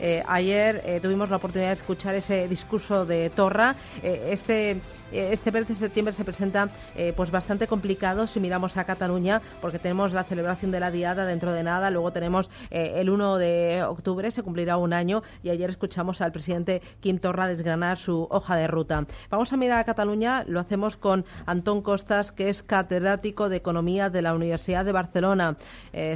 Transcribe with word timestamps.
Eh, 0.00 0.22
ayer 0.26 0.82
eh, 0.84 1.00
tuvimos 1.00 1.30
la 1.30 1.36
oportunidad 1.36 1.68
de 1.68 1.74
escuchar 1.74 2.14
ese 2.14 2.48
discurso 2.48 3.06
de 3.06 3.30
Torra. 3.30 3.74
Eh, 4.02 4.28
este 4.30 4.80
este 5.12 5.52
mes 5.52 5.68
de 5.68 5.74
septiembre 5.74 6.12
se 6.12 6.24
presenta 6.24 6.68
pues 7.14 7.30
bastante 7.30 7.68
complicado 7.68 8.26
si 8.26 8.40
miramos 8.40 8.76
a 8.76 8.82
Cataluña 8.82 9.40
porque 9.60 9.78
tenemos 9.78 10.12
la 10.12 10.24
celebración 10.24 10.72
de 10.72 10.80
la 10.80 10.90
Diada 10.90 11.24
dentro 11.24 11.52
de 11.52 11.62
nada, 11.62 11.90
luego 11.90 12.10
tenemos 12.10 12.50
el 12.70 13.08
1 13.08 13.36
de 13.36 13.84
octubre, 13.84 14.32
se 14.32 14.42
cumplirá 14.42 14.76
un 14.76 14.92
año 14.92 15.22
y 15.44 15.50
ayer 15.50 15.70
escuchamos 15.70 16.20
al 16.20 16.32
presidente 16.32 16.82
Quim 16.98 17.18
Torra 17.18 17.46
desgranar 17.46 17.96
su 17.96 18.26
hoja 18.28 18.56
de 18.56 18.66
ruta. 18.66 19.06
Vamos 19.30 19.52
a 19.52 19.56
mirar 19.56 19.78
a 19.78 19.84
Cataluña, 19.84 20.42
lo 20.48 20.58
hacemos 20.58 20.96
con 20.96 21.24
Antón 21.46 21.82
Costas, 21.82 22.32
que 22.32 22.48
es 22.48 22.64
catedrático 22.64 23.48
de 23.48 23.56
Economía 23.56 24.10
de 24.10 24.22
la 24.22 24.34
Universidad 24.34 24.84
de 24.84 24.90
Barcelona. 24.90 25.56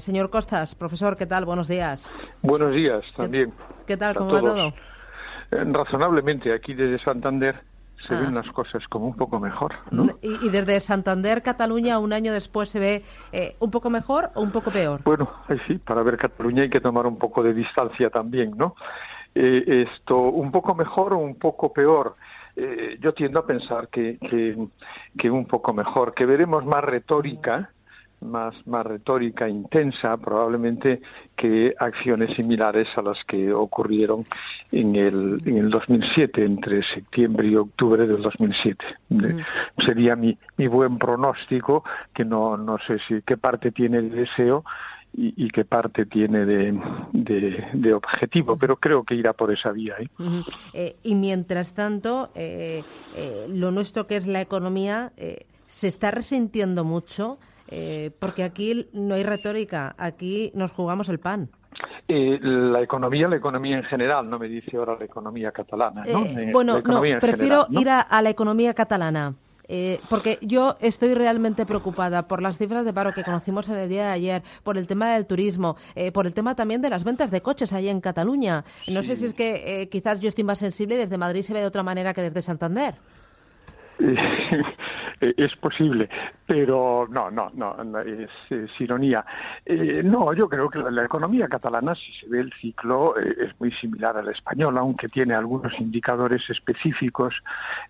señor 0.00 0.30
Costas, 0.30 0.74
profesor, 0.74 1.16
¿qué 1.16 1.26
tal? 1.26 1.45
Buenos 1.45 1.68
días. 1.68 2.10
Buenos 2.42 2.74
días, 2.74 3.04
también. 3.16 3.52
¿Qué 3.52 3.67
tal? 3.96 4.14
¿Cómo 4.14 4.32
va 4.32 4.41
todo? 4.41 4.75
Eh, 5.50 5.64
razonablemente, 5.64 6.52
aquí 6.52 6.74
desde 6.74 7.02
Santander 7.02 7.60
se 8.06 8.15
ven 8.15 8.37
ah. 8.37 8.42
las 8.42 8.52
cosas 8.52 8.87
como 8.88 9.06
un 9.06 9.16
poco 9.16 9.41
mejor. 9.41 9.74
¿no? 9.91 10.06
¿Y, 10.23 10.48
desde 10.51 10.79
Santander, 10.80 11.42
Cataluña, 11.42 11.98
un 11.98 12.12
año 12.12 12.32
después 12.32 12.69
se 12.69 12.79
ve 12.79 13.02
eh, 13.32 13.56
un 13.59 13.70
poco 13.70 13.91
mejor 13.91 14.30
o 14.34 14.43
un 14.43 14.52
poco 14.52 14.70
peor? 14.70 15.02
Bueno, 15.05 15.30
sí, 15.66 15.79
para 15.79 16.02
ver 16.02 16.16
Cataluña 16.16 16.62
hay 16.62 16.70
que 16.70 16.80
tomar 16.80 17.06
un 17.06 17.19
poco 17.19 17.43
de 17.43 17.55
distancia 17.55 18.10
también, 18.10 18.52
¿no? 18.56 18.77
Eh, 19.34 19.87
esto, 19.88 20.16
un 20.16 20.52
poco 20.52 20.74
mejor 20.74 21.12
o 21.12 21.18
un 21.18 21.37
poco 21.37 21.73
peor. 21.73 22.16
yo 23.01 23.15
tiendo 23.15 23.38
a 23.38 23.46
pensar 23.46 23.88
que, 23.88 24.18
que, 24.18 24.57
que, 25.16 25.30
un 25.30 25.46
poco 25.46 25.73
mejor, 25.73 26.12
que 26.12 26.27
veremos 26.27 26.65
más 26.65 26.82
retórica 26.82 27.70
más, 28.20 28.54
más 28.66 28.84
retórica 28.84 29.48
intensa 29.48 30.16
probablemente 30.16 31.00
que 31.36 31.74
acciones 31.78 32.34
similares 32.36 32.88
a 32.96 33.02
las 33.02 33.18
que 33.26 33.52
ocurrieron 33.52 34.26
en 34.72 34.96
el, 34.96 35.42
en 35.45 35.59
el 35.59 35.70
2007, 35.70 36.45
entre 36.45 36.82
septiembre 36.82 37.48
y 37.48 37.56
octubre 37.56 38.06
del 38.06 38.23
2007. 38.23 38.84
Sería 39.84 40.16
mi, 40.16 40.37
mi 40.56 40.66
buen 40.66 40.98
pronóstico, 40.98 41.84
que 42.15 42.24
no, 42.24 42.56
no 42.56 42.78
sé 42.87 42.98
si 43.06 43.23
qué 43.23 43.37
parte 43.37 43.70
tiene 43.73 43.98
el 43.98 44.10
deseo 44.10 44.65
y, 45.15 45.48
qué 45.50 45.65
parte 45.65 46.06
tiene 46.06 46.45
de, 46.45 46.78
de, 47.73 47.95
objetivo, 47.95 48.56
pero 48.56 48.76
creo 48.76 49.04
que 49.04 49.15
irá 49.15 49.32
por 49.32 49.52
esa 49.52 49.73
vía. 49.73 49.95
¿eh? 49.98 50.09
Eh, 50.74 50.96
y 51.02 51.15
mientras 51.15 51.73
tanto, 51.73 52.30
eh, 52.34 52.84
lo 53.48 53.71
nuestro 53.71 54.06
que 54.06 54.16
es 54.16 54.26
la 54.26 54.40
economía 54.40 55.12
se 55.66 55.88
está 55.88 56.10
resintiendo 56.10 56.84
mucho 56.84 57.38
eh, 57.69 58.11
porque 58.19 58.45
aquí 58.45 58.88
no 58.93 59.15
hay 59.15 59.23
retórica, 59.23 59.95
aquí 59.99 60.51
nos 60.55 60.73
jugamos 60.73 61.09
el 61.09 61.19
pan. 61.19 61.51
Eh, 62.09 62.38
la 62.41 62.80
economía, 62.80 63.29
la 63.29 63.37
economía 63.37 63.77
en 63.77 63.85
general, 63.85 64.28
no 64.28 64.38
me 64.38 64.49
dice 64.49 64.77
ahora 64.77 64.97
la 64.99 65.05
economía 65.05 65.53
catalana. 65.53 66.03
¿no? 66.05 66.25
Eh, 66.25 66.50
bueno, 66.53 66.81
no, 66.81 67.00
prefiero 67.21 67.66
ir 67.71 67.91
a, 67.91 68.22
la 68.22 68.31
economía 68.31 68.72
catalana. 68.72 69.34
porque 70.09 70.39
yo 70.41 70.77
estoy 70.81 71.12
realmente 71.12 71.66
preocupada 71.66 72.27
por 72.27 72.41
las 72.41 72.56
cifras 72.56 72.87
de 72.87 72.94
paro 72.94 73.12
que 73.12 73.22
conocimos 73.22 73.69
en 73.69 73.77
el 73.77 73.89
día 73.91 74.06
de 74.06 74.12
ayer, 74.12 74.43
por 74.62 74.78
el 74.78 74.87
tema 74.87 75.12
del 75.12 75.27
turismo, 75.27 75.77
por 76.15 76.27
el 76.27 76.33
tema 76.33 76.55
también 76.55 76.81
de 76.81 76.89
las 76.89 77.05
ventas 77.05 77.31
de 77.31 77.43
coches 77.43 77.75
ahí 77.75 77.91
en 77.91 78.00
Cataluña. 78.00 78.65
No 78.89 79.03
sé 79.03 79.16
si 79.16 79.27
es 79.27 79.34
que 79.34 79.89
quizás 79.93 80.21
yo 80.21 80.28
estoy 80.28 80.44
más 80.44 80.59
sensible 80.59 80.94
y 80.94 80.99
desde 80.99 81.19
Madrid 81.19 81.43
se 81.43 81.53
ve 81.53 81.61
de 81.61 81.66
otra 81.66 81.83
manera 81.83 82.15
que 82.15 82.22
desde 82.22 82.41
Santander. 82.41 82.94
Eh, 85.21 85.34
es 85.37 85.56
posible, 85.56 86.09
pero 86.49 87.06
no, 87.10 87.31
no, 87.31 87.50
no, 87.53 87.77
es, 88.00 88.31
ironía. 88.81 89.22
Eh, 89.66 90.00
no, 90.03 90.32
yo 90.32 90.49
creo 90.49 90.71
que 90.71 90.78
la, 90.78 91.05
economía 91.05 91.47
catalana, 91.47 91.94
si 91.94 92.10
se 92.15 92.27
ve 92.27 92.41
el 92.41 92.50
ciclo, 92.55 93.19
eh, 93.19 93.37
es 93.38 93.60
muy 93.60 93.71
similar 93.72 94.16
a 94.16 94.22
la 94.22 94.32
española, 94.32 94.81
aunque 94.81 95.10
tiene 95.10 95.34
algunos 95.34 95.78
indicadores 95.78 96.49
específicos 96.49 97.34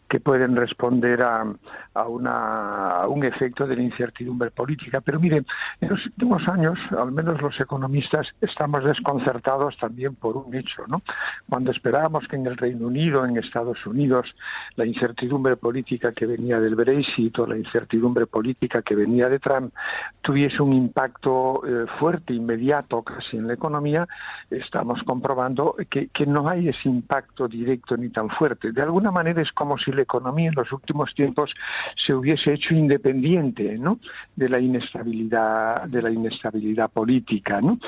que 0.09 0.19
pueden 0.19 0.57
responder 0.57 1.23
a, 1.23 1.47
a, 1.95 2.09
una, 2.09 3.07
un 3.07 3.25
efecto 3.25 3.65
de 3.65 3.77
la 3.77 3.83
incertidumbre 3.83 4.51
política. 4.51 5.01
Pero 5.03 5.21
miren, 5.21 5.47
en 5.81 5.91
los 5.91 6.05
últimos 6.07 6.49
años, 6.49 6.81
al 6.99 7.13
menos 7.13 7.41
los 7.41 7.61
economistas, 7.61 8.27
estamos 8.41 8.83
desconcertados 8.83 9.77
también 9.79 10.17
por 10.17 10.37
un 10.37 10.53
hecho, 10.57 10.85
¿no? 10.89 11.03
Cuando 11.49 11.71
esperábamos 11.71 12.27
que 12.27 12.35
en 12.35 12.47
el 12.47 12.57
Reino 12.57 12.89
Unido, 12.89 13.25
en 13.25 13.37
Estados 13.37 13.87
Unidos, 13.87 14.35
la 14.75 14.85
incertidumbre 14.85 15.57
política 15.57 16.11
que 16.11 16.27
venía 16.27 16.59
del 16.59 16.75
Brexit, 16.75 17.39
la 17.39 17.57
incertidumbre 17.57 18.27
política 18.27 18.48
que 18.55 18.95
venía 18.95 19.29
de 19.29 19.39
Trump 19.39 19.73
tuviese 20.21 20.63
un 20.63 20.73
impacto 20.73 21.63
eh, 21.67 21.87
fuerte, 21.99 22.35
inmediato 22.35 23.03
casi 23.03 23.37
en 23.37 23.47
la 23.47 23.55
economía, 23.55 24.07
estamos 24.51 25.03
comprobando 25.05 25.77
que, 25.89 26.09
no 26.27 26.49
hay 26.49 26.69
ese 26.69 26.89
impacto 26.89 27.49
directo 27.49 27.97
ni 27.97 28.11
tan 28.11 28.29
fuerte. 28.29 28.73
De 28.73 28.83
alguna 28.83 29.11
manera 29.11 29.41
es 29.41 29.51
como 29.53 29.79
si 29.79 29.91
la 29.93 30.03
economía 30.03 30.49
en 30.49 30.55
los 30.55 30.71
últimos 30.73 31.15
tiempos 31.15 31.55
se 31.97 32.13
hubiese 32.13 32.53
hecho 32.53 32.75
independiente 32.75 33.79
¿no? 33.79 33.99
de 34.37 34.49
la 34.51 34.59
inestabilidad 34.59 35.85
de 35.85 36.03
la 36.03 36.11
inestabilidad 36.11 36.91
política. 36.91 37.63
¿no? 37.63 37.79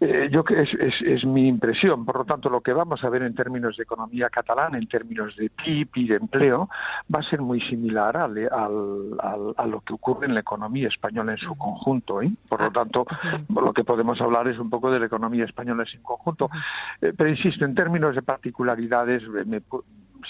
Eh, 0.00 0.30
yo 0.32 0.44
es 0.48 1.24
mi 1.26 1.48
impresión. 1.48 2.06
Por 2.06 2.16
lo 2.16 2.24
tanto, 2.24 2.48
lo 2.48 2.62
que 2.62 2.72
vamos 2.72 3.04
a 3.04 3.10
ver 3.10 3.22
en 3.22 3.34
términos 3.34 3.76
de 3.76 3.82
economía 3.82 4.30
catalana, 4.30 4.78
en 4.78 4.86
términos 4.86 5.36
de 5.36 5.50
PIB 5.50 5.88
y 5.96 6.08
de 6.08 6.16
empleo, 6.16 6.70
va 7.14 7.20
a 7.20 7.22
ser 7.22 7.42
muy 7.42 7.60
similar 7.60 8.16
al 8.16 8.32
a 8.50 9.66
lo 9.66 9.80
que 9.80 9.94
ocurre 10.02 10.26
en 10.26 10.34
la 10.34 10.40
economía 10.40 10.88
española 10.88 11.32
en 11.32 11.38
su 11.38 11.54
conjunto. 11.56 12.20
¿eh? 12.20 12.30
Por 12.48 12.60
lo 12.60 12.66
ah, 12.66 12.70
tanto, 12.72 13.06
lo 13.48 13.72
que 13.72 13.84
podemos 13.84 14.20
hablar 14.20 14.48
es 14.48 14.58
un 14.58 14.68
poco 14.68 14.90
de 14.90 14.98
la 14.98 15.06
economía 15.06 15.44
española 15.44 15.84
en 15.84 15.88
su 15.88 16.02
conjunto. 16.02 16.50
Eh, 17.00 17.12
pero 17.16 17.30
insisto, 17.30 17.64
en 17.64 17.74
términos 17.76 18.16
de 18.16 18.22
particularidades, 18.22 19.22
me, 19.46 19.62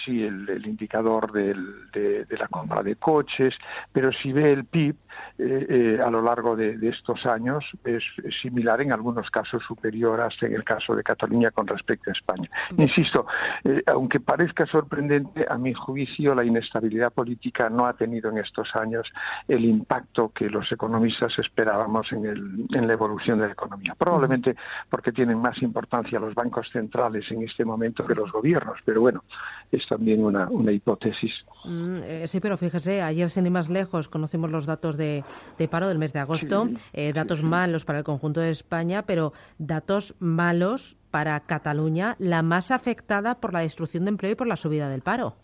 sí 0.05 0.23
el, 0.25 0.67
indicador 0.67 1.33
del, 1.33 1.91
de, 1.93 2.27
la 2.39 2.49
compra 2.49 2.83
de 2.83 2.97
coches, 2.97 3.55
pero 3.93 4.13
si 4.13 4.33
ve 4.33 4.53
el 4.53 4.65
PIB 4.65 4.97
eh, 5.39 5.67
eh, 5.69 5.99
a 6.05 6.11
lo 6.11 6.23
largo 6.23 6.57
de, 6.57 6.77
estos 6.89 7.25
años 7.27 7.65
es, 7.85 8.03
similar, 8.41 8.81
en 8.81 8.93
algunos 8.93 9.31
casos 9.31 9.63
superior 9.63 10.21
hasta 10.21 10.47
en 10.47 10.55
el 10.55 10.65
caso 10.65 10.95
de 10.95 11.03
Cataluña 11.03 11.51
con 11.51 11.67
respecto 11.67 12.11
a 12.11 12.13
España. 12.13 12.49
Insisto, 12.77 13.27
eh, 13.65 13.83
aunque 13.87 14.21
parezca 14.21 14.67
sorprendente, 14.67 15.47
a 15.49 15.57
mi 15.57 15.73
juicio 15.75 16.35
la 16.35 16.45
inestabilidad 16.45 17.13
política 17.13 17.71
no 17.71 17.87
ha 17.87 17.95
tenido 17.95 18.31
en 18.31 18.39
estos 18.39 18.75
años 18.75 19.11
el 19.49 19.65
impacto 19.65 20.31
que 20.31 20.49
los 20.49 20.71
economistas 20.73 21.39
esperábamos 21.39 22.13
en, 22.13 22.27
el, 22.27 22.67
en 22.75 22.87
la 22.87 22.93
evolución 22.93 23.39
de 23.39 23.47
la 23.47 23.53
economía. 23.53 23.95
Probablemente 23.97 24.57
porque 24.89 25.13
tienen 25.13 25.39
más 25.39 25.61
importancia 25.63 26.21
los 26.21 26.35
bancos 26.35 26.69
centrales 26.71 27.31
en 27.31 27.43
este 27.43 27.65
momento 27.65 28.07
que 28.07 28.15
los 28.15 28.31
gobiernos, 28.33 28.79
pero 28.85 29.01
bueno, 29.01 29.25
es 29.71 29.82
también 29.89 30.25
una, 30.25 30.49
una 30.49 30.73
hipótesis. 30.73 31.33
Mm, 31.65 31.97
eh, 32.05 32.29
sí, 32.29 32.41
pero 32.41 32.57
fíjese, 32.57 33.03
ayer 33.03 33.29
sin 33.31 33.47
ir 33.47 33.53
más 33.53 33.69
lejos 33.69 34.09
conocimos 34.09 34.51
los 34.51 34.67
datos 34.67 34.97
de, 34.97 35.25
de 35.59 35.69
paro 35.69 35.89
del 35.89 35.99
mes 35.99 36.13
de 36.13 36.21
agosto, 36.21 36.69
eh, 36.93 37.13
datos 37.13 37.43
malos 37.43 37.85
para 37.85 37.99
el 37.99 38.05
conjunto 38.05 38.41
de 38.41 38.51
España, 38.51 39.03
pero 39.03 39.33
datos 39.59 40.15
malos 40.19 40.97
para 41.11 41.39
Cataluña, 41.41 42.17
la 42.19 42.43
más 42.43 42.71
afectada 42.71 43.37
por 43.37 43.53
la 43.53 43.61
destrucción 43.61 44.05
de 44.05 44.11
empleo 44.11 44.33
y 44.33 44.35
por 44.35 44.47
la 44.47 44.57
subida 44.57 44.89
del 44.89 45.03
paro. 45.03 45.37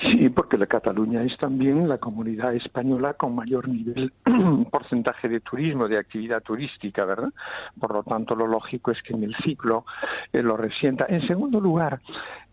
Sí, 0.00 0.28
porque 0.28 0.58
la 0.58 0.66
Cataluña 0.66 1.22
es 1.22 1.36
también 1.38 1.88
la 1.88 1.98
comunidad 1.98 2.54
española 2.54 3.14
con 3.14 3.34
mayor 3.34 3.68
nivel, 3.68 4.12
porcentaje 4.70 5.28
de 5.28 5.40
turismo, 5.40 5.88
de 5.88 5.98
actividad 5.98 6.42
turística, 6.42 7.04
¿verdad? 7.04 7.32
Por 7.80 7.92
lo 7.92 8.02
tanto, 8.02 8.34
lo 8.34 8.46
lógico 8.46 8.90
es 8.90 9.02
que 9.02 9.14
en 9.14 9.24
el 9.24 9.34
ciclo 9.36 9.86
eh, 10.32 10.42
lo 10.42 10.56
resienta. 10.56 11.06
En 11.08 11.26
segundo 11.26 11.60
lugar, 11.60 12.00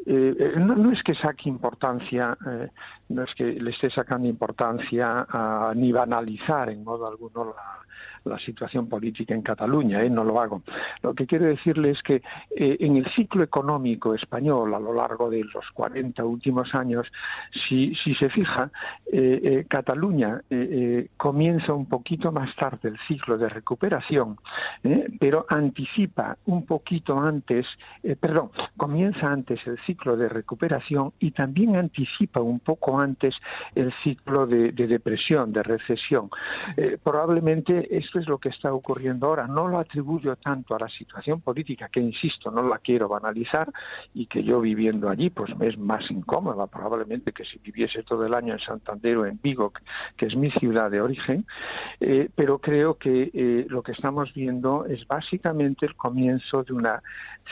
eh, 0.05 0.35
eh, 0.39 0.53
no, 0.57 0.91
es 0.91 1.03
que 1.03 1.15
saque 1.15 1.49
importancia, 1.49 2.37
no 3.09 3.23
es 3.23 3.33
que 3.35 3.45
le 3.45 3.71
esté 3.71 3.89
sacando 3.89 4.27
importancia 4.27 5.25
a, 5.29 5.73
ni 5.75 5.91
banalizar 5.91 6.69
en 6.69 6.83
modo 6.83 7.07
alguno 7.07 7.45
la, 7.45 7.82
la 8.25 8.39
situación 8.39 8.87
política 8.87 9.33
en 9.33 9.41
Cataluña, 9.41 10.01
¿eh? 10.03 10.09
no 10.09 10.23
lo 10.23 10.39
hago. 10.39 10.61
Lo 11.01 11.13
que 11.13 11.25
quiero 11.25 11.45
decirle 11.45 11.91
es 11.91 12.01
que 12.01 12.21
eh, 12.55 12.77
en 12.79 12.97
el 12.97 13.05
ciclo 13.13 13.43
económico 13.43 14.13
español 14.13 14.73
a 14.73 14.79
lo 14.79 14.93
largo 14.93 15.29
de 15.29 15.43
los 15.43 15.69
40 15.73 16.23
últimos 16.23 16.73
años, 16.73 17.07
si, 17.67 17.95
se 17.95 18.29
fija, 18.29 18.71
eh, 19.11 19.39
eh 19.43 19.65
Cataluña 19.67 20.41
eh, 20.49 21.09
comienza 21.17 21.73
un 21.73 21.87
poquito 21.87 22.31
más 22.31 22.55
tarde 22.55 22.89
el 22.89 22.97
ciclo 23.07 23.37
de 23.37 23.49
recuperación, 23.49 24.37
pero 25.19 25.45
anticipa 25.49 26.37
un 26.45 26.65
poquito 26.65 27.19
antes, 27.19 27.65
perdón, 28.19 28.51
comienza 28.77 29.31
antes 29.31 29.65
el 29.65 29.77
ciclo 29.85 30.15
de 30.17 30.29
recuperación 30.29 31.13
y 31.19 31.31
también 31.31 31.75
anticipa 31.75 32.41
un 32.41 32.59
poco 32.59 32.99
antes 32.99 33.35
el 33.75 33.93
ciclo 34.03 34.45
de, 34.45 34.71
de 34.71 34.87
depresión, 34.87 35.51
de 35.53 35.63
recesión. 35.63 36.29
probablemente 37.03 37.95
es 37.95 38.12
esto 38.13 38.19
es 38.19 38.27
lo 38.27 38.37
que 38.37 38.49
está 38.49 38.71
ocurriendo 38.71 39.25
ahora. 39.25 39.47
No 39.47 39.67
lo 39.67 39.79
atribuyo 39.79 40.35
tanto 40.35 40.75
a 40.75 40.79
la 40.79 40.87
situación 40.87 41.41
política, 41.41 41.89
que 41.91 41.99
insisto, 41.99 42.51
no 42.51 42.61
la 42.61 42.77
quiero 42.77 43.09
banalizar 43.09 43.71
y 44.13 44.27
que 44.27 44.43
yo 44.43 44.61
viviendo 44.61 45.09
allí 45.09 45.31
pues 45.31 45.57
me 45.57 45.67
es 45.67 45.79
más 45.79 46.11
incómoda 46.11 46.67
probablemente 46.67 47.31
que 47.31 47.43
si 47.43 47.57
viviese 47.57 48.03
todo 48.03 48.23
el 48.27 48.35
año 48.35 48.53
en 48.53 48.59
Santander 48.59 49.17
o 49.17 49.25
en 49.25 49.39
Vigo, 49.41 49.73
que 50.15 50.27
es 50.27 50.35
mi 50.35 50.51
ciudad 50.51 50.91
de 50.91 51.01
origen, 51.01 51.47
eh, 51.99 52.29
pero 52.35 52.59
creo 52.59 52.99
que 52.99 53.31
eh, 53.33 53.65
lo 53.67 53.81
que 53.81 53.93
estamos 53.93 54.31
viendo 54.35 54.85
es 54.85 55.07
básicamente 55.07 55.87
el 55.87 55.95
comienzo 55.95 56.63
de 56.63 56.73
una 56.73 57.01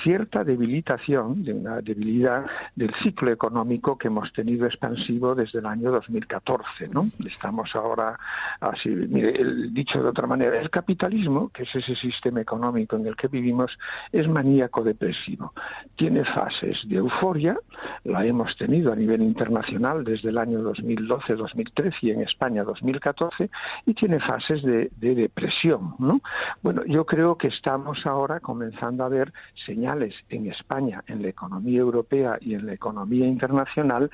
cierta 0.04 0.44
debilitación, 0.44 1.44
de 1.44 1.54
una 1.54 1.82
debilidad 1.82 2.46
del 2.76 2.94
ciclo 3.04 3.32
económico 3.32 3.98
que 3.98 4.08
hemos 4.08 4.32
tenido 4.34 4.66
expansivo 4.66 5.36
desde 5.36 5.60
el 5.60 5.66
año 5.66 5.92
2014. 5.92 6.88
¿no? 6.90 7.10
Estamos 7.26 7.76
ahora, 7.76 8.18
así, 8.60 8.90
mire, 8.90 9.42
el, 9.42 9.74
dicho 9.74 10.02
de 10.02 10.10
otra 10.10 10.28
manera, 10.28 10.51
el 10.54 10.70
capitalismo, 10.70 11.50
que 11.50 11.64
es 11.64 11.76
ese 11.76 11.96
sistema 11.96 12.42
económico 12.42 12.96
en 12.96 13.08
el 13.08 13.16
que 13.16 13.28
vivimos, 13.28 13.78
es 14.12 14.28
maníaco 14.28 14.84
depresivo. 14.84 15.54
Tiene 15.96 16.26
fases 16.26 16.78
de 16.86 16.98
euforia, 16.98 17.58
la 18.04 18.26
hemos 18.26 18.56
tenido 18.58 18.92
a 18.92 18.96
nivel 18.96 19.22
internacional 19.22 20.04
desde 20.04 20.30
el 20.30 20.38
año 20.38 20.62
2012-2013 20.62 21.94
y 22.02 22.12
en 22.12 22.22
España 22.22 22.64
2014, 22.64 23.50
y 23.86 23.94
tiene 23.94 24.20
fases 24.20 24.62
de, 24.64 24.92
de 24.98 25.16
depresión. 25.16 25.96
¿no? 26.00 26.22
Bueno, 26.62 26.84
yo 26.86 27.06
creo 27.06 27.38
que 27.38 27.48
estamos 27.48 28.06
ahora 28.06 28.40
comenzando 28.40 29.04
a 29.04 29.10
ver 29.10 29.34
señales 29.66 30.16
en 30.30 30.48
España, 30.48 31.04
en 31.08 31.22
la 31.22 31.30
economía 31.30 31.80
europea 31.80 32.38
y 32.42 32.54
en 32.56 32.66
la 32.66 32.74
economía 32.74 33.28
internacional 33.28 34.10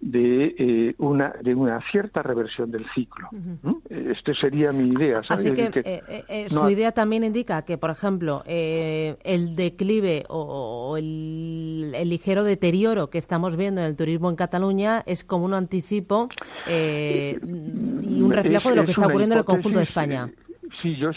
de 0.00 0.54
eh, 0.58 0.94
una 0.98 1.30
de 1.42 1.54
una 1.54 1.80
cierta 1.90 2.22
reversión 2.22 2.70
del 2.70 2.86
ciclo. 2.94 3.28
Esta 3.88 4.34
sería 4.34 4.72
mi 4.72 4.88
idea. 4.88 5.22
Así 5.28 5.52
que, 5.52 5.79
eh, 5.84 6.24
eh, 6.28 6.48
su 6.48 6.68
idea 6.68 6.92
también 6.92 7.24
indica 7.24 7.62
que, 7.62 7.78
por 7.78 7.90
ejemplo, 7.90 8.42
el 8.46 9.56
declive 9.56 10.24
o, 10.28 10.96
el, 10.96 11.92
ligero 12.08 12.44
deterioro 12.44 13.10
que 13.10 13.18
estamos 13.18 13.56
viendo 13.56 13.80
en 13.80 13.86
el 13.88 13.96
turismo 13.96 14.30
en 14.30 14.36
Cataluña 14.36 15.02
es 15.06 15.24
como 15.24 15.44
un 15.44 15.54
anticipo 15.54 16.28
y 16.66 18.22
un 18.22 18.30
reflejo 18.32 18.70
de 18.70 18.76
lo 18.76 18.84
que 18.84 18.92
está 18.92 19.06
ocurriendo 19.06 19.34
en 19.34 19.40
el 19.40 19.44
conjunto 19.44 19.78
de 19.78 19.84
España. 19.84 20.30
Sí, 20.80 20.96
yo 20.96 21.10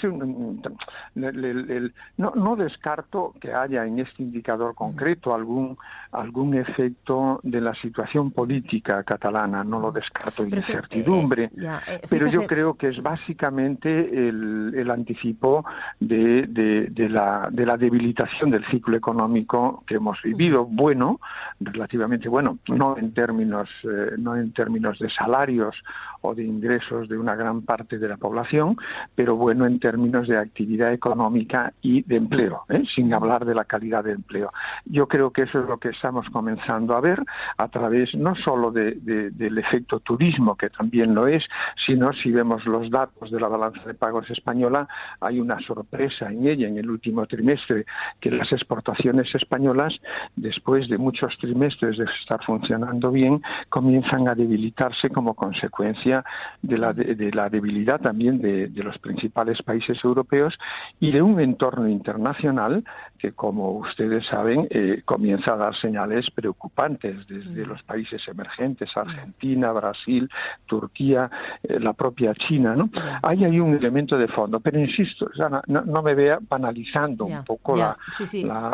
no, 2.17 2.31
no 2.35 2.55
descarto 2.55 3.33
que 3.39 3.53
haya 3.53 3.85
en 3.85 3.99
este 3.99 4.23
indicador 4.23 4.75
concreto 4.75 5.33
algún 5.33 5.77
algún 6.13 6.53
efecto 6.53 7.39
de 7.43 7.59
la 7.59 7.73
situación 7.75 8.31
política 8.31 9.03
catalana, 9.03 9.63
no 9.63 9.79
lo 9.79 9.91
descarto, 9.91 10.43
de 10.43 10.57
incertidumbre, 10.57 11.45
eh, 11.45 11.69
eh, 11.87 12.01
pero 12.09 12.27
yo 12.27 12.45
creo 12.45 12.75
que 12.75 12.89
es 12.89 13.01
básicamente 13.01 13.89
el, 13.89 14.73
el 14.75 14.91
anticipo 14.91 15.65
de, 15.99 16.45
de, 16.47 17.09
la, 17.09 17.49
de 17.51 17.65
la 17.65 17.77
debilitación 17.77 18.51
del 18.51 18.63
ciclo 18.67 18.95
económico 18.95 19.83
que 19.87 19.95
hemos 19.95 20.21
vivido, 20.21 20.65
bueno, 20.65 21.19
relativamente 21.59 22.29
bueno, 22.29 22.59
no 22.67 22.95
en 22.97 23.13
términos, 23.13 23.69
eh, 23.83 24.11
no 24.17 24.35
en 24.35 24.53
términos 24.53 24.99
de 24.99 25.09
salarios 25.09 25.75
o 26.21 26.35
de 26.35 26.43
ingresos 26.43 27.09
de 27.09 27.17
una 27.17 27.35
gran 27.35 27.63
parte 27.63 27.97
de 27.97 28.07
la 28.07 28.17
población, 28.17 28.77
pero 29.15 29.35
bueno 29.43 29.65
en 29.65 29.77
términos 29.77 30.25
de 30.29 30.37
actividad 30.37 30.93
económica 30.93 31.73
y 31.81 32.01
de 32.03 32.15
empleo, 32.15 32.63
sin 32.95 33.13
hablar 33.13 33.43
de 33.43 33.53
la 33.53 33.65
calidad 33.65 34.01
de 34.05 34.13
empleo. 34.13 34.53
Yo 34.85 35.09
creo 35.09 35.31
que 35.31 35.41
eso 35.41 35.59
es 35.59 35.67
lo 35.67 35.79
que 35.79 35.89
estamos 35.89 36.29
comenzando 36.29 36.95
a 36.95 37.01
ver 37.01 37.21
a 37.57 37.67
través 37.67 38.15
no 38.15 38.35
solo 38.35 38.71
de, 38.71 38.93
del 39.31 39.57
efecto 39.57 39.99
turismo, 39.99 40.55
que 40.55 40.69
también 40.69 41.13
lo 41.13 41.27
es, 41.27 41.43
sino 41.85 42.13
si 42.13 42.31
vemos 42.31 42.65
los 42.65 42.89
datos 42.89 43.31
de 43.31 43.39
la 43.41 43.49
balanza 43.49 43.83
de 43.85 43.93
pagos 43.93 44.29
española, 44.29 44.87
hay 45.19 45.41
una 45.41 45.59
sorpresa 45.59 46.31
en 46.31 46.47
ella 46.47 46.69
en 46.69 46.77
el 46.77 46.89
último 46.89 47.25
trimestre, 47.25 47.85
que 48.21 48.31
las 48.31 48.49
exportaciones 48.53 49.27
españolas, 49.35 49.93
después 50.37 50.87
de 50.87 50.97
muchos 50.97 51.37
trimestres 51.39 51.97
de 51.97 52.05
estar 52.21 52.41
funcionando 52.45 53.11
bien, 53.11 53.41
comienzan 53.67 54.29
a 54.29 54.35
debilitarse 54.35 55.09
como 55.09 55.33
consecuencia 55.33 56.23
de 56.61 56.77
la, 56.77 56.93
de, 56.93 57.31
la 57.33 57.49
debilidad 57.49 57.99
también 57.99 58.39
de, 58.39 58.67
de 58.67 58.83
los 58.83 58.97
principales 58.99 59.32
países 59.63 59.97
europeos 60.03 60.57
y 60.99 61.11
de 61.11 61.21
un 61.21 61.39
entorno 61.39 61.89
internacional 61.89 62.83
que, 63.23 63.31
como 63.31 63.71
ustedes 63.71 64.25
saben, 64.27 64.67
eh, 64.69 65.01
comienza 65.05 65.53
a 65.53 65.55
dar 65.55 65.75
señales 65.79 66.29
preocupantes 66.31 67.25
desde 67.25 67.63
mm. 67.63 67.69
los 67.69 67.81
países 67.83 68.21
emergentes, 68.27 68.89
mm. 68.93 68.99
Argentina, 68.99 69.71
Brasil, 69.71 70.29
Turquía, 70.65 71.31
eh, 71.63 71.79
la 71.79 71.93
propia 71.93 72.33
China. 72.35 72.75
¿no? 72.75 72.89
Hay 73.21 73.45
ahí 73.45 73.61
un 73.61 73.75
elemento 73.75 74.17
de 74.17 74.27
fondo, 74.27 74.59
pero 74.59 74.77
insisto, 74.77 75.29
no, 75.67 76.03
me 76.03 76.13
vea 76.15 76.37
banalizando 76.41 77.23
un 77.23 77.45
poco 77.45 77.77
La, 77.77 77.95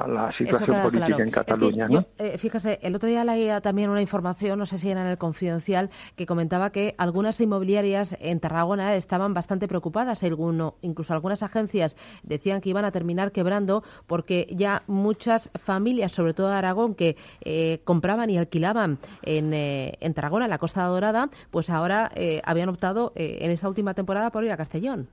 la, 0.07 0.31
situación 0.35 0.81
política 0.81 1.21
en 1.21 1.29
Cataluña. 1.29 1.87
¿no? 1.87 2.05
Eh, 2.17 2.39
fíjese, 2.39 2.79
el 2.81 2.95
otro 2.95 3.07
día 3.07 3.23
leía 3.23 3.61
también 3.61 3.91
una 3.91 4.01
información, 4.01 4.57
no 4.57 4.65
sé 4.65 4.79
si 4.79 4.89
era 4.89 5.01
en 5.01 5.07
el 5.09 5.19
Confidencial, 5.19 5.91
que 6.15 6.25
comentaba 6.25 6.71
que 6.71 6.95
algunas 6.97 7.39
inmobiliarias 7.39 8.17
en 8.19 8.39
Tarragona 8.39 8.95
estaban 8.95 9.35
bastante 9.35 9.67
preocupadas, 9.67 10.23
alguno, 10.23 10.73
incluso 10.81 11.13
algunas 11.13 11.43
agencias 11.43 11.95
decían 12.23 12.61
que 12.61 12.69
iban 12.69 12.85
a 12.85 12.91
terminar 12.91 13.31
quebrando 13.31 13.83
porque 14.07 14.38
ya 14.49 14.83
muchas 14.87 15.49
familias, 15.61 16.11
sobre 16.11 16.33
todo 16.33 16.49
de 16.49 16.55
Aragón, 16.55 16.95
que 16.95 17.17
eh, 17.41 17.81
compraban 17.83 18.29
y 18.29 18.37
alquilaban 18.37 18.99
en, 19.23 19.53
eh, 19.53 19.93
en 19.99 20.13
Tarragona, 20.13 20.45
en 20.45 20.51
la 20.51 20.57
Costa 20.57 20.83
Dorada, 20.83 21.29
pues 21.51 21.69
ahora 21.69 22.11
eh, 22.15 22.41
habían 22.45 22.69
optado 22.69 23.11
en 23.15 23.51
esta 23.51 23.67
última 23.67 23.93
temporada 23.93 24.31
por 24.31 24.43
ir 24.43 24.51
a 24.51 24.57
Castellón. 24.57 25.07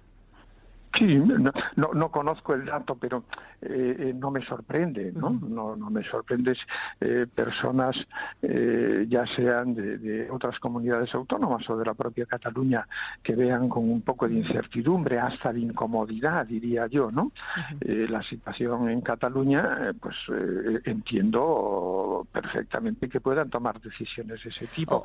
Sí, 0.99 1.17
no, 1.77 1.93
no, 1.93 2.11
conozco 2.11 2.55
el 2.55 2.65
dato, 2.65 2.95
pero 2.95 3.25
eh, 3.61 3.97
eh, 3.99 4.15
no 4.15 4.31
me 4.31 4.43
sorprende, 4.45 5.13
¿no? 5.13 5.31
No, 5.31 5.77
no 5.77 5.91
me 5.91 6.03
sorprende 6.05 6.57
eh, 7.01 7.27
personas, 7.35 7.97
ya 8.41 9.25
sean 9.35 9.75
de, 9.75 10.29
otras 10.31 10.59
comunidades 10.59 11.15
autónomas 11.15 11.69
o 11.69 11.77
de 11.77 11.85
la 11.85 11.95
propia 11.95 12.27
Cataluña, 12.27 12.87
que 13.23 13.35
vean 13.35 13.69
con 13.69 13.89
un 13.91 14.03
poco 14.03 14.29
de 14.29 14.35
incertidumbre, 14.35 15.19
hasta 15.19 15.53
de 15.53 15.61
incomodidad, 15.61 16.47
diría 16.47 16.87
yo, 16.87 17.11
¿no? 17.11 17.33
la 17.81 18.23
situación 18.23 18.89
en 18.89 19.01
Cataluña, 19.01 19.93
pues 20.01 20.17
entiendo 20.85 22.27
perfectamente 22.33 23.09
que 23.09 23.21
puedan 23.21 23.51
tomar 23.51 23.81
decisiones 23.81 24.43
de 24.43 24.51
ese 24.51 24.67
tipo. 24.69 25.03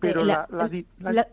pero, 0.00 0.24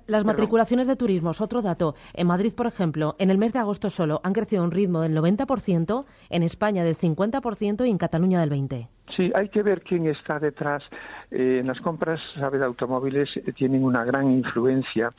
las 0.07 0.25
matriculaciones 0.25 0.87
de 0.87 0.95
turismo 0.95 1.31
es 1.31 1.41
otro 1.41 1.61
dato. 1.61 1.95
En 2.13 2.27
Madrid, 2.27 2.53
por 2.55 2.67
ejemplo, 2.67 3.15
en 3.19 3.29
el 3.29 3.37
mes 3.37 3.53
de 3.53 3.58
agosto 3.59 3.89
solo 3.89 4.21
han 4.23 4.33
crecido 4.33 4.61
a 4.61 4.65
un 4.65 4.71
ritmo 4.71 5.01
del 5.01 5.15
90%, 5.17 6.05
en 6.29 6.43
España 6.43 6.83
del 6.83 6.97
50% 6.97 7.87
y 7.87 7.89
en 7.91 7.97
Cataluña 7.97 8.39
del 8.39 8.51
20%. 8.51 8.87
Sí, 9.15 9.31
hay 9.35 9.49
que 9.49 9.63
ver 9.63 9.81
quién 9.81 10.07
está 10.07 10.39
detrás. 10.39 10.83
Eh, 11.31 11.59
en 11.59 11.67
las 11.67 11.79
compras, 11.81 12.19
sabe, 12.35 12.57
de 12.57 12.65
automóviles 12.65 13.29
eh, 13.37 13.53
tienen 13.53 13.83
una 13.83 14.03
gran 14.03 14.31
influencia 14.31 15.11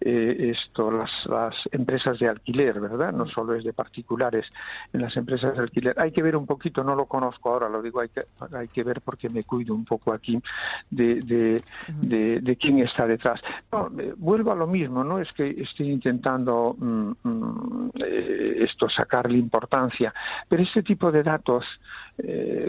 eh, 0.00 0.52
esto 0.54 0.90
las, 0.90 1.10
las, 1.26 1.54
empresas 1.72 2.18
de 2.18 2.28
alquiler, 2.28 2.80
¿verdad? 2.80 3.12
No 3.12 3.26
solo 3.26 3.54
es 3.54 3.64
de 3.64 3.72
particulares 3.72 4.46
en 4.92 5.02
las 5.02 5.16
empresas 5.16 5.56
de 5.56 5.62
alquiler. 5.62 5.98
Hay 5.98 6.12
que 6.12 6.22
ver 6.22 6.36
un 6.36 6.46
poquito, 6.46 6.84
no 6.84 6.94
lo 6.94 7.06
conozco 7.06 7.50
ahora, 7.50 7.68
lo 7.68 7.82
digo, 7.82 8.00
hay 8.00 8.08
que, 8.10 8.22
hay 8.56 8.68
que 8.68 8.84
ver 8.84 9.00
porque 9.00 9.28
me 9.28 9.42
cuido 9.42 9.74
un 9.74 9.84
poco 9.84 10.12
aquí 10.12 10.40
de, 10.90 11.20
de, 11.22 12.40
de, 12.40 12.56
quién 12.56 12.78
está 12.80 13.06
detrás. 13.06 13.40
No, 13.72 13.90
vuelvo 14.16 14.52
a 14.52 14.56
lo 14.56 14.66
mismo, 14.66 15.02
no 15.02 15.18
es 15.18 15.32
que 15.32 15.48
estoy 15.50 15.90
intentando 15.90 16.76
mm, 16.78 17.12
mm, 17.22 17.90
esto 17.96 18.88
sacarle 18.88 19.38
importancia, 19.38 20.14
pero 20.48 20.62
este 20.62 20.82
tipo 20.82 21.10
de 21.10 21.22
datos, 21.22 21.64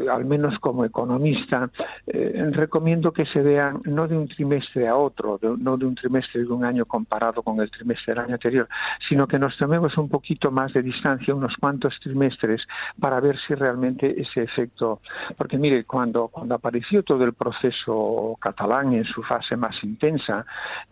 al 0.10 0.26
menos 0.26 0.60
como 0.60 0.86
economista, 0.86 1.70
eh, 2.06 2.50
recomiendo 2.52 3.12
que 3.12 3.26
se 3.26 3.42
vean 3.42 3.82
no 3.86 4.08
de 4.08 4.18
un 4.18 4.28
trimestre 4.28 4.88
a 4.88 4.96
otro, 4.96 5.40
no 5.42 5.78
de 5.78 5.86
un 5.86 5.96
trimestre 5.96 6.42
de 6.42 6.50
un 6.50 6.66
año 6.66 6.86
comparado 6.86 7.42
con 7.42 7.60
el 7.60 7.70
trimestre 7.72 8.14
del 8.14 8.24
año 8.24 8.34
anterior, 8.34 8.68
sino 9.08 9.28
que 9.28 9.40
nos 9.40 9.58
tomemos 9.58 9.98
un 9.98 10.10
poquito 10.10 10.52
más 10.52 10.74
de 10.74 10.82
distancia, 10.82 11.34
unos 11.34 11.56
cuantos 11.58 11.98
trimestres, 12.02 12.68
para 13.00 13.20
ver 13.20 13.38
si 13.48 13.56
realmente 13.56 14.20
ese 14.20 14.44
efecto. 14.44 15.02
Porque 15.38 15.58
mire, 15.58 15.84
cuando, 15.86 16.28
cuando 16.28 16.56
apareció 16.56 17.04
todo 17.04 17.24
el 17.24 17.34
proceso 17.34 18.38
catalán 18.40 18.94
en 18.94 19.06
su 19.06 19.24
fase 19.24 19.56
más 19.56 19.82
intensa, 19.84 20.46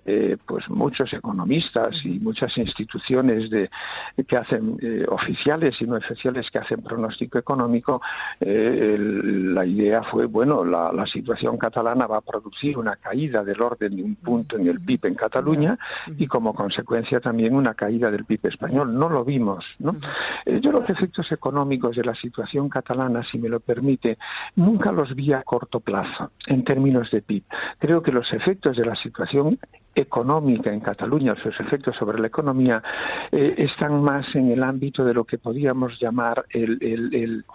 eh, 0.05 0.37
pues 0.45 0.69
muchos 0.69 1.11
economistas 1.13 1.93
y 2.03 2.19
muchas 2.19 2.57
instituciones 2.57 3.49
de, 3.49 3.69
que 4.27 4.37
hacen 4.37 4.77
eh, 4.81 5.05
oficiales 5.09 5.81
y 5.81 5.85
no 5.85 5.97
oficiales 5.97 6.49
que 6.51 6.59
hacen 6.59 6.81
pronóstico 6.81 7.37
económico, 7.37 8.01
la 8.45 9.65
idea 9.65 10.03
fue, 10.03 10.27
bueno, 10.27 10.63
la, 10.63 11.05
situación 11.07 11.57
catalana 11.57 12.07
va 12.07 12.17
a 12.17 12.21
producir 12.21 12.77
una 12.77 12.95
caída 12.95 13.43
del 13.43 13.61
orden 13.61 13.95
de 13.95 14.03
un 14.03 14.15
punto 14.15 14.57
en 14.57 14.67
el 14.67 14.79
PIB 14.81 15.05
en 15.05 15.15
Cataluña 15.15 15.77
y 16.17 16.27
como 16.27 16.53
consecuencia 16.53 17.19
también 17.19 17.55
una 17.55 17.73
caída 17.73 18.11
del 18.11 18.25
PIB 18.25 18.47
español. 18.47 18.93
No 18.93 19.09
lo 19.09 19.23
vimos, 19.23 19.65
¿no? 19.79 19.95
Eh, 20.45 20.59
yo 20.61 20.71
los 20.71 20.89
efectos 20.89 21.31
económicos 21.31 21.95
de 21.95 22.03
la 22.03 22.13
situación 22.15 22.69
catalana, 22.69 23.23
si 23.23 23.37
me 23.37 23.49
lo 23.49 23.59
permite, 23.59 24.17
nunca 24.55 24.91
los 24.91 25.15
vi 25.15 25.33
a 25.33 25.43
corto 25.43 25.79
plazo 25.79 26.31
en 26.47 26.63
términos 26.63 27.09
de 27.11 27.21
PIB. 27.21 27.43
Creo 27.79 28.01
que 28.01 28.11
los 28.11 28.31
efectos 28.33 28.77
de 28.77 28.85
la 28.85 28.95
situación 28.95 29.57
económica 29.95 30.71
en 30.71 30.81
Cataluña, 30.81 31.35
sus 31.41 31.57
efectos 31.59 31.95
sobre 31.95 32.19
la 32.19 32.27
economía, 32.27 32.83
eh, 33.31 33.55
están 33.57 34.03
más 34.03 34.25
en 34.35 34.51
el 34.51 34.61
ámbito 34.61 35.05
de 35.05 35.13
lo 35.13 35.23
que 35.23 35.37
podríamos 35.37 35.99
llamar 35.99 36.45
el, 36.49 36.77
el, 36.81 37.45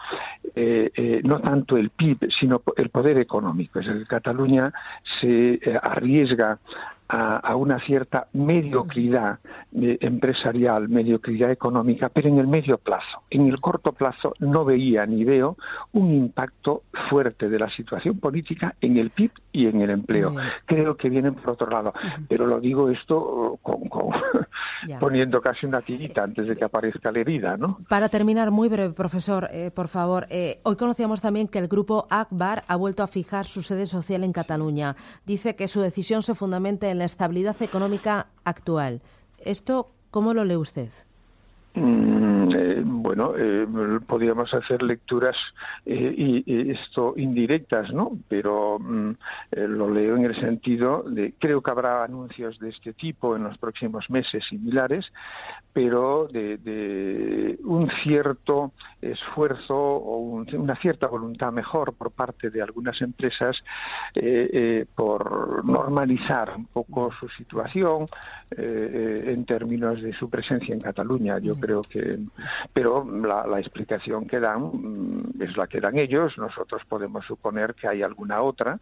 eh, 0.54 0.90
eh, 0.94 1.20
no 1.22 1.40
tanto 1.40 1.76
el 1.76 1.90
PIB, 1.90 2.30
sino 2.40 2.62
el 2.76 2.88
poder 2.88 3.18
económico. 3.18 3.80
Es 3.80 3.86
decir, 3.86 4.06
Cataluña 4.06 4.72
se 5.20 5.60
arriesga 5.82 6.58
a, 7.12 7.56
una 7.56 7.80
cierta 7.80 8.28
mediocridad 8.32 9.40
empresarial, 9.72 10.88
mediocridad 10.88 11.50
económica, 11.50 12.08
pero 12.08 12.28
en 12.28 12.38
el 12.38 12.46
medio 12.46 12.78
plazo. 12.78 13.22
En 13.30 13.48
el 13.48 13.60
corto 13.60 13.92
plazo 13.92 14.34
no 14.38 14.64
veía 14.64 15.04
ni 15.06 15.24
veo 15.24 15.56
un 15.92 16.12
impacto 16.14 16.82
fuerte 17.08 17.48
de 17.48 17.58
la 17.58 17.68
situación 17.70 18.20
política 18.20 18.74
en 18.80 18.96
el 18.96 19.10
PIB 19.10 19.32
y 19.52 19.66
en 19.66 19.80
el 19.80 19.90
empleo. 19.90 20.34
Creo 20.66 20.96
que 20.96 21.08
vienen 21.08 21.34
por 21.34 21.50
otro 21.50 21.68
lado, 21.68 21.92
pero 22.28 22.46
lo 22.46 22.60
digo 22.60 22.88
esto 22.90 23.58
con, 23.62 23.80
poniendo 24.98 25.40
casi 25.40 25.66
una 25.66 25.80
tirita 25.80 26.22
antes 26.22 26.46
de 26.46 26.56
que 26.56 26.64
aparezca 26.64 27.12
la 27.12 27.20
herida, 27.20 27.56
¿no? 27.56 27.78
Para 27.88 28.08
terminar, 28.08 28.50
muy 28.50 28.68
breve, 28.68 28.94
profesor, 28.94 29.48
eh, 29.52 29.70
por 29.70 29.88
favor. 29.88 30.26
Eh, 30.30 30.60
hoy 30.62 30.76
conocíamos 30.76 31.20
también 31.20 31.48
que 31.48 31.58
el 31.58 31.68
grupo 31.68 32.06
Akbar 32.10 32.64
ha 32.66 32.76
vuelto 32.76 33.02
a 33.02 33.06
fijar 33.06 33.46
su 33.46 33.62
sede 33.62 33.86
social 33.86 34.24
en 34.24 34.32
Cataluña. 34.32 34.96
Dice 35.26 35.56
que 35.56 35.68
su 35.68 35.80
decisión 35.80 36.22
se 36.22 36.34
fundamenta 36.34 36.90
en 36.90 36.98
la 36.98 37.04
estabilidad 37.04 37.60
económica 37.60 38.26
actual. 38.44 39.00
¿Esto 39.38 39.90
cómo 40.10 40.34
lo 40.34 40.44
lee 40.44 40.56
usted? 40.56 40.90
Mm, 41.74 42.29
eh, 42.54 42.82
bueno, 42.84 43.34
eh, 43.36 43.66
podríamos 44.06 44.52
hacer 44.54 44.82
lecturas 44.82 45.36
eh, 45.86 46.14
y, 46.16 46.70
esto 46.70 47.14
indirectas, 47.16 47.92
¿no? 47.92 48.12
Pero 48.28 48.78
mm, 48.78 49.10
lo 49.52 49.90
leo 49.90 50.16
en 50.16 50.24
el 50.24 50.38
sentido 50.40 51.02
de 51.02 51.34
creo 51.38 51.62
que 51.62 51.70
habrá 51.70 52.04
anuncios 52.04 52.58
de 52.58 52.70
este 52.70 52.92
tipo 52.92 53.36
en 53.36 53.44
los 53.44 53.58
próximos 53.58 54.08
meses 54.10 54.44
similares, 54.48 55.06
pero 55.72 56.28
de, 56.28 57.58
un 57.64 57.90
cierto 58.02 58.72
esfuerzo 59.00 59.76
o 59.76 60.18
una 60.18 60.76
cierta 60.76 61.06
voluntad 61.06 61.52
mejor 61.52 61.94
por 61.94 62.10
parte 62.10 62.50
de 62.50 62.62
algunas 62.62 63.00
empresas 63.00 63.56
por 64.94 65.64
normalizar 65.64 66.54
un 66.56 66.66
poco 66.66 67.12
su 67.18 67.28
situación 67.28 68.06
en 68.50 69.44
términos 69.44 70.02
de 70.02 70.12
su 70.14 70.28
presencia 70.28 70.74
en 70.74 70.80
Cataluña. 70.80 71.38
Yo 71.38 71.54
creo 71.54 71.82
que, 71.82 72.18
pero 72.72 73.04
la, 73.04 73.58
explicación 73.58 74.26
que 74.26 74.40
dan 74.40 74.62
mm, 74.62 75.42
es 75.42 75.56
la 75.56 75.66
que 75.66 75.80
dan 75.80 75.98
ellos. 75.98 76.36
Nosotros 76.38 76.82
podemos 76.88 77.24
suponer 77.26 77.74
que 77.74 77.88
hay 77.88 78.02
alguna 78.02 78.42
otra. 78.42 78.78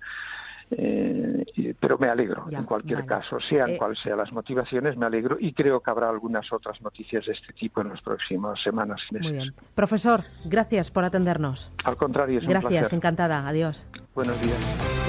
Eh, 0.70 1.74
pero 1.80 1.96
me 1.96 2.08
alegro, 2.08 2.46
en 2.50 2.64
cualquier 2.64 3.06
caso, 3.06 3.40
sean 3.40 3.70
eh, 3.70 3.78
cuales 3.78 3.98
sean 4.02 4.18
las 4.18 4.30
motivaciones, 4.32 4.98
me 4.98 5.06
alegro 5.06 5.38
y 5.40 5.54
creo 5.54 5.80
que 5.80 5.90
habrá 5.90 6.10
algunas 6.10 6.52
otras 6.52 6.80
noticias 6.82 7.24
de 7.24 7.32
este 7.32 7.54
tipo 7.54 7.80
en 7.80 7.88
las 7.88 8.02
próximas 8.02 8.60
semanas 8.62 9.00
y 9.10 9.14
meses. 9.14 9.30
Muy 9.30 9.38
bien. 9.38 9.54
Profesor, 9.74 10.24
gracias 10.44 10.90
por 10.90 11.04
atendernos. 11.04 11.72
Al 11.84 11.96
contrario, 11.96 12.38
es 12.40 12.46
Gracias, 12.46 12.92
un 12.92 12.98
encantada. 12.98 13.48
Adiós. 13.48 13.86
Buenos 14.14 14.38
días. 14.42 15.07